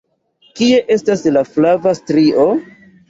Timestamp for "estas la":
0.95-1.43